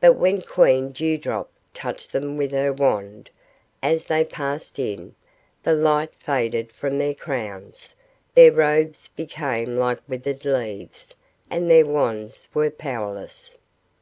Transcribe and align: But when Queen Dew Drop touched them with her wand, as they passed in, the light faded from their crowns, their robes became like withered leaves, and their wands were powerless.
But 0.00 0.14
when 0.14 0.40
Queen 0.40 0.92
Dew 0.92 1.18
Drop 1.18 1.50
touched 1.74 2.12
them 2.12 2.38
with 2.38 2.52
her 2.52 2.72
wand, 2.72 3.28
as 3.82 4.06
they 4.06 4.24
passed 4.24 4.78
in, 4.78 5.14
the 5.62 5.74
light 5.74 6.14
faded 6.14 6.72
from 6.72 6.96
their 6.96 7.12
crowns, 7.14 7.94
their 8.34 8.50
robes 8.52 9.08
became 9.08 9.76
like 9.76 10.00
withered 10.08 10.46
leaves, 10.46 11.14
and 11.50 11.70
their 11.70 11.84
wands 11.84 12.48
were 12.54 12.70
powerless. 12.70 13.58